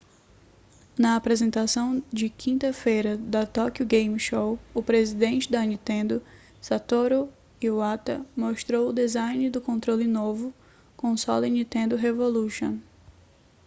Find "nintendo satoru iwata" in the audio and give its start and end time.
5.63-8.25